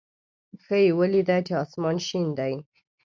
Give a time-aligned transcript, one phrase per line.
[0.63, 2.53] ښه یې ولېده چې اسمان شین دی.